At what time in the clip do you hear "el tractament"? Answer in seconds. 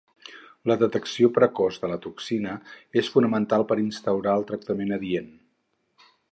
4.41-4.99